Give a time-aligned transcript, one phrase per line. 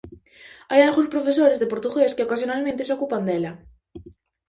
[0.71, 3.51] Hai algúns profesores de portugués que ocasionalmente se ocupan dela.